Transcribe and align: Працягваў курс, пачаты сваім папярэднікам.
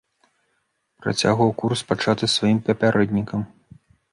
Працягваў 1.05 1.51
курс, 1.61 1.79
пачаты 1.91 2.31
сваім 2.37 2.59
папярэднікам. 2.71 3.39